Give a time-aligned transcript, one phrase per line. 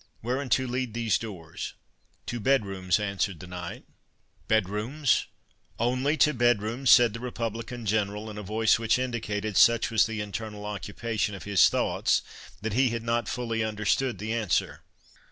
[0.23, 1.75] Whereunto lead these doors?"
[2.25, 3.85] "To bedrooms," answered the knight.
[4.47, 5.27] "Bedrooms!
[5.77, 10.19] only to bedrooms?" said the Republican General, in a voice which indicated such was the
[10.21, 12.23] internal occupation of his thoughts,
[12.63, 14.81] that he had not fully understood the answer.